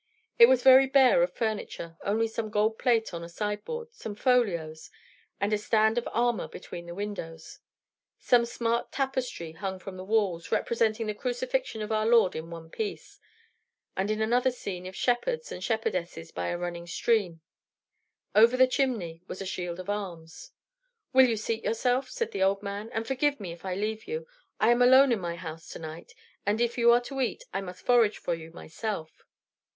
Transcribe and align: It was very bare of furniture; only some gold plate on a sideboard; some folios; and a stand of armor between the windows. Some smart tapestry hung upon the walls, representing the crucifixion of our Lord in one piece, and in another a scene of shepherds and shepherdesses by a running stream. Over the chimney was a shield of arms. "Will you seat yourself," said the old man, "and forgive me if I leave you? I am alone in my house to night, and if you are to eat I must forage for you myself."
It 0.39 0.47
was 0.47 0.63
very 0.63 0.87
bare 0.87 1.21
of 1.21 1.31
furniture; 1.31 1.95
only 2.03 2.27
some 2.27 2.49
gold 2.49 2.79
plate 2.79 3.13
on 3.13 3.23
a 3.23 3.29
sideboard; 3.29 3.93
some 3.93 4.15
folios; 4.15 4.89
and 5.39 5.53
a 5.53 5.59
stand 5.59 5.95
of 5.95 6.09
armor 6.11 6.47
between 6.47 6.87
the 6.87 6.95
windows. 6.95 7.59
Some 8.17 8.45
smart 8.45 8.91
tapestry 8.91 9.51
hung 9.51 9.75
upon 9.75 9.97
the 9.97 10.03
walls, 10.03 10.51
representing 10.51 11.05
the 11.05 11.13
crucifixion 11.13 11.83
of 11.83 11.91
our 11.91 12.07
Lord 12.07 12.35
in 12.35 12.49
one 12.49 12.71
piece, 12.71 13.19
and 13.95 14.09
in 14.09 14.21
another 14.23 14.49
a 14.49 14.51
scene 14.51 14.87
of 14.87 14.95
shepherds 14.95 15.51
and 15.51 15.63
shepherdesses 15.63 16.31
by 16.31 16.47
a 16.47 16.57
running 16.57 16.87
stream. 16.87 17.41
Over 18.33 18.57
the 18.57 18.65
chimney 18.65 19.21
was 19.27 19.39
a 19.39 19.45
shield 19.45 19.79
of 19.79 19.87
arms. 19.87 20.49
"Will 21.13 21.27
you 21.27 21.37
seat 21.37 21.63
yourself," 21.63 22.09
said 22.09 22.31
the 22.31 22.41
old 22.41 22.63
man, 22.63 22.89
"and 22.91 23.05
forgive 23.05 23.39
me 23.39 23.51
if 23.51 23.63
I 23.63 23.75
leave 23.75 24.07
you? 24.07 24.25
I 24.59 24.71
am 24.71 24.81
alone 24.81 25.11
in 25.11 25.19
my 25.19 25.35
house 25.35 25.69
to 25.73 25.77
night, 25.77 26.15
and 26.43 26.59
if 26.59 26.75
you 26.75 26.91
are 26.91 27.01
to 27.01 27.21
eat 27.21 27.43
I 27.53 27.61
must 27.61 27.85
forage 27.85 28.17
for 28.17 28.33
you 28.33 28.49
myself." 28.49 29.27